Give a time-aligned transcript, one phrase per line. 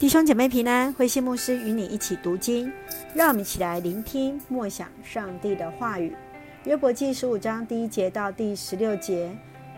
[0.00, 2.72] 弟兄姐妹平安，慧馨牧师与你一起读经，
[3.14, 6.16] 让我们一起来聆听默想上帝的话语。
[6.64, 9.30] 约伯记十五章第一节到第十六节，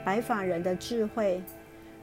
[0.04, 1.42] 白发人的智慧。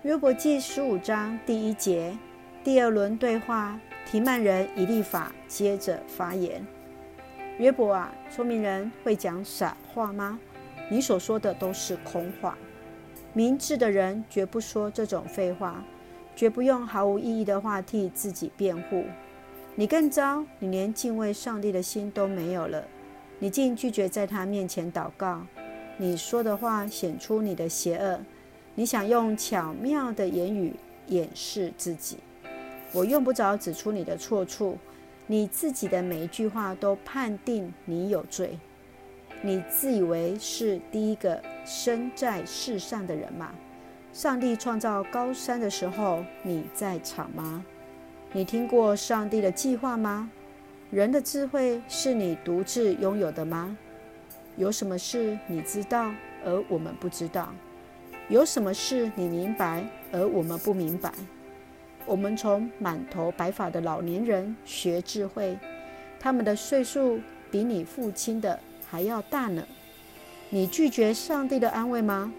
[0.02, 2.14] 约伯记十五章第一节，
[2.62, 6.62] 第二轮对话，提曼人以利法接着发言：
[7.58, 10.38] 约伯啊，聪明人会讲傻话吗？
[10.92, 12.58] 你所说的都是空话。
[13.32, 15.82] 明智的人绝不说这种废话。
[16.40, 19.04] 绝不用毫无意义的话替自己辩护。
[19.76, 22.82] 你更糟，你连敬畏上帝的心都没有了。
[23.40, 25.46] 你竟拒绝在他面前祷告。
[25.98, 28.22] 你说的话显出你的邪恶。
[28.74, 30.74] 你想用巧妙的言语
[31.08, 32.20] 掩饰自己。
[32.94, 34.78] 我用不着指出你的错处。
[35.28, 38.58] 你自己的每一句话都判定你有罪。
[39.42, 43.54] 你自以为是第一个生在世上的人吗？
[44.20, 47.64] 上帝创造高山的时候，你在场吗？
[48.34, 50.30] 你听过上帝的计划吗？
[50.92, 53.78] 人的智慧是你独自拥有的吗？
[54.58, 56.12] 有什么事你知道
[56.44, 57.54] 而我们不知道？
[58.28, 61.10] 有什么事你明白而我们不明白？
[62.06, 65.58] 我们从满头白发的老年人学智慧，
[66.20, 69.66] 他们的岁数比你父亲的还要大呢。
[70.50, 72.34] 你拒绝上帝的安慰吗？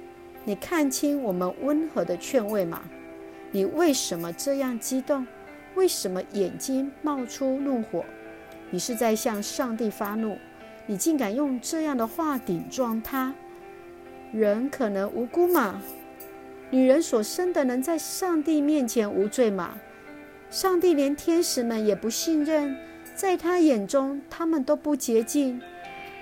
[0.44, 2.83] 你看清我们温和的劝慰吗？
[3.50, 5.27] 你为什么这样激动？
[5.74, 8.05] 为什么眼睛冒出怒火？
[8.70, 10.38] 你是在向上帝发怒？
[10.86, 13.34] 你竟敢用这样的话顶撞他？
[14.32, 15.82] 人可能无辜吗？
[16.70, 19.77] 女人所生的能在上帝面前无罪吗？
[20.48, 22.77] 上帝连天使们也不信任，
[23.14, 25.60] 在他眼中他们都不洁净，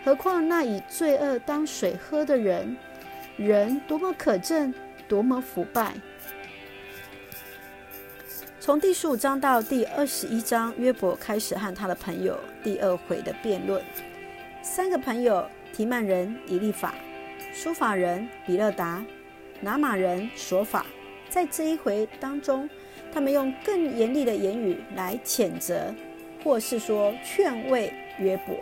[0.05, 2.77] 何况那以罪恶当水喝的人？
[3.39, 4.75] 人多么可憎，
[5.07, 5.95] 多么腐败！
[8.59, 13.81] 从第十五章到第二十一章，约伯开始和他的朋友第二回的辩论。
[14.61, 16.97] 三个朋友：提曼人以利法、
[17.55, 19.05] 书法人比勒达、
[19.61, 20.85] 拿玛人索法，
[21.29, 22.69] 在这一回当中，
[23.15, 25.95] 他们用更严厉的言语来谴责，
[26.43, 28.57] 或是说劝慰约伯。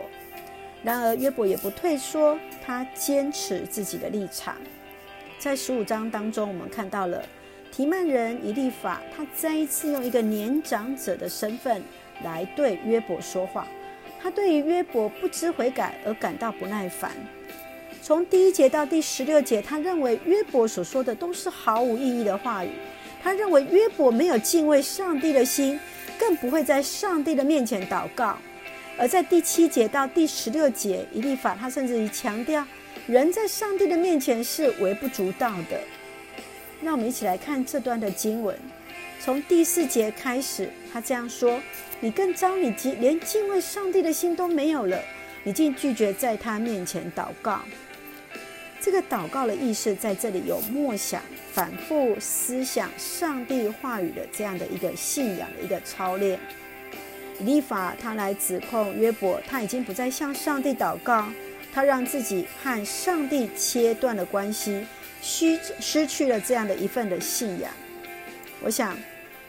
[0.87, 4.55] 然而约伯也不退缩，他坚持自己的立场。
[5.37, 7.21] 在十五章当中，我们看到了
[7.69, 11.83] 提曼人以利法，他再一次用一个年长者的身份
[12.23, 13.67] 来对约伯说话。
[14.17, 17.11] 他对于约伯不知悔改而感到不耐烦。
[18.01, 22.69] 从第一节到第十六节，他认为约伯所说的都是毫无意义的话语。
[23.21, 25.77] 他认为约伯没有敬畏上帝的心，
[26.17, 28.37] 更不会在上帝的面前祷告。
[28.97, 32.65] 而在第七节到第十六节，以利法他甚至于强调，
[33.05, 35.79] 人在上帝的面前是微不足道的。
[36.81, 38.57] 让我们一起来看这段的经文，
[39.19, 41.61] 从第四节开始，他这样说
[41.99, 44.99] ：“你更糟，你连敬畏上帝的心都没有了，
[45.43, 47.61] 你竟拒绝在他面前祷告。”
[48.81, 51.21] 这个祷告的意思在这里有默想、
[51.51, 56.39] 反复思想上帝话语的这样的一个信仰的一个操练。
[57.39, 61.25] 以利法他来指控约伯，他已经不再向上帝祷告，
[61.73, 64.85] 他让自己和上帝切断了关系，
[65.21, 67.71] 失失去了这样的一份的信仰。
[68.63, 68.97] 我想，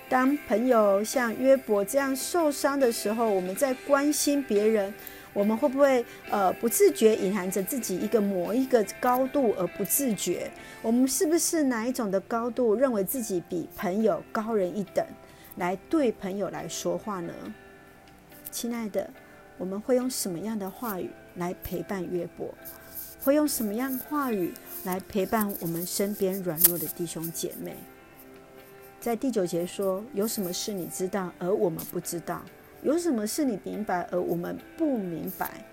[0.08, 4.92] 当朋友像约伯这样受伤的时候，我们在关心别人，
[5.32, 10.50] 我们会不会呃不自觉隐含着自己一个某一个高度而不自觉？
[10.82, 15.04] 我们是不是哪一种的高度，认为自己比朋友高人一等，
[15.56, 17.32] 来对朋友来说话呢？
[18.60, 19.08] 亲爱的，
[19.56, 22.52] 我们会用什么样的话语来陪伴约伯？
[23.22, 24.52] 会用什么样话语
[24.82, 27.76] 来陪伴我们身边软弱的弟兄姐妹？
[28.98, 32.42] 在第九节说：“有什么事你知道而我们不知道？
[32.82, 35.64] 有什么事你明白而我们不明白？”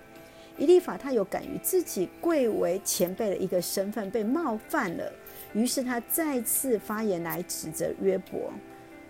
[0.55, 5.11] 以利法他有敢于自己贵为前辈的一个身份被冒犯了，
[5.53, 8.53] 于是他再次发言来指责约伯。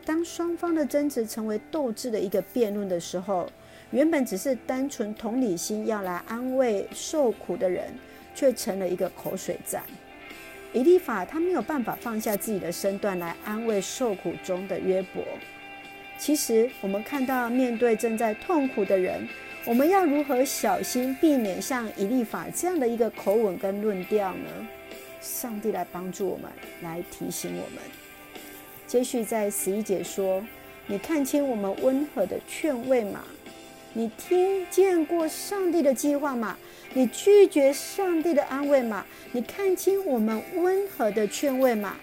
[0.06, 3.50] 当双方的争执成为斗智的一个辩论的时候，
[3.92, 7.94] 原本只是单纯同理心要来安慰受苦的人，
[8.34, 9.84] 却成了一个口水战。
[10.74, 15.24] 以利法他没有办法放下自己的身段来安慰受苦中的约伯。
[16.18, 19.28] 其实我们看到，面对正在痛苦的人，
[19.66, 24.68] 我们要如何小心避免像以利法这样的一个口吻跟论调呢？
[25.22, 26.52] 上帝来帮助我们，
[26.82, 27.84] 来提醒我们。
[28.86, 30.46] 接续在十一节说
[30.88, 33.24] ：“你看清我们温和的劝慰吗？
[33.98, 36.58] 你听见过上帝的计划吗？
[36.94, 39.06] 你拒绝上帝的安慰吗？
[39.32, 41.96] 你看清我们温和的劝慰吗？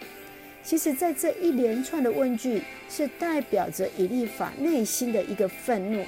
[0.65, 6.03] 其实，在这一连串的问句，是代表着以利法内心的一个愤怒。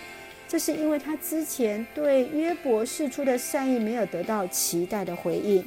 [0.49, 5.63] 这是因为他之前对约伯释出的善意没有得到期待的回应，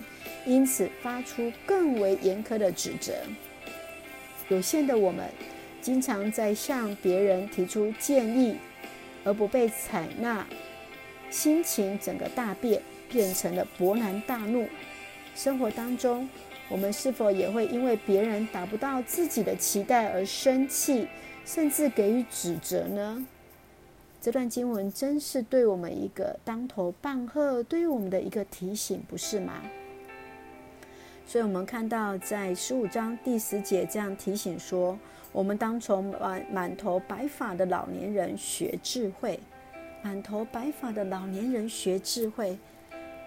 [0.47, 3.13] 因此发出更为严苛的指责。
[4.47, 5.29] 有限的我们，
[5.79, 8.55] 经常在向别人提出建议，
[9.27, 10.47] 而不被采纳，
[11.29, 14.65] 心情整个大变，变成了勃然大怒。
[15.35, 16.29] 生活当中，
[16.69, 21.09] 我们是否也会因为别人达不到自己的期待而生气，
[21.43, 23.27] 甚至给予指责呢？
[24.21, 29.61] 这段经文真是对我们一个当头棒喝，对于我们的一个提醒，不是吗？
[31.27, 34.97] 所以，我们看到在十五章第十节这样提醒说：
[35.33, 39.37] 我们当从满满头白发的老年人学智慧，
[40.01, 42.57] 满头白发的老年人学智慧。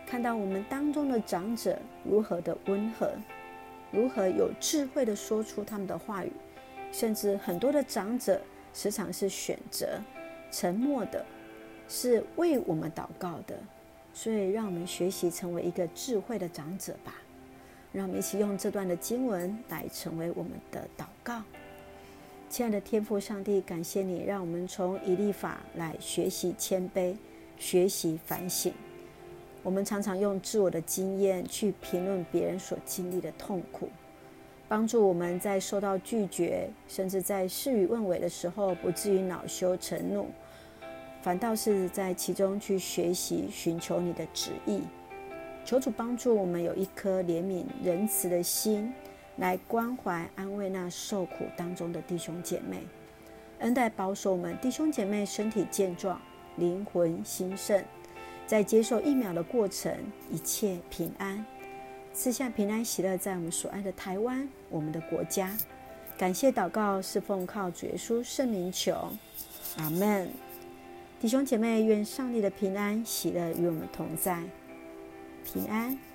[0.06, 3.12] 看到我们当中的长者如何的温和，
[3.91, 6.32] 如何有智慧的说出他们的话语，
[6.91, 8.41] 甚至很多的长者
[8.73, 10.00] 时常是选择
[10.50, 11.23] 沉默的，
[11.87, 13.58] 是为我们祷告的。
[14.14, 17.17] 所以，让我们学习成为一个智慧的长者吧。
[17.92, 21.42] 让我们一起用这段的经文来成为我们的祷告。
[22.48, 27.14] 亲爱的天父上帝，感谢你让我们从以利法来学习谦卑，
[27.58, 28.72] 学习反省。
[29.62, 33.88] 我们常常用自我的经验去评论别人所经历的痛苦，
[34.69, 40.26] 帮助我们在受到拒绝，甚至在事与愿违的时候，不至于恼羞成怒，
[41.22, 44.81] 反倒是在其中去学习寻求你的旨意。
[45.64, 48.92] 求主帮助我们有一颗怜悯仁慈的心，
[49.36, 52.78] 来关怀安慰那受苦当中的弟兄姐妹，
[53.60, 56.20] 恩待保守我们弟兄姐妹身体健壮，
[56.56, 57.82] 灵魂兴盛。
[58.46, 59.94] 在接受疫苗的过程，
[60.28, 61.46] 一切平安，
[62.12, 65.56] 赐下平安喜乐，在我们所爱的台湾，我们的国家。
[66.18, 69.12] 感谢祷告是奉靠主耶稣圣名求，
[69.76, 70.28] 阿门。
[71.20, 74.42] 弟兄姐妹，愿上帝的平安喜乐与我们同在，
[75.44, 76.09] 平安。